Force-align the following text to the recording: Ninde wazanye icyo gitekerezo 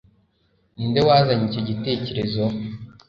Ninde 0.75 1.01
wazanye 1.07 1.45
icyo 1.49 1.61
gitekerezo 1.69 2.43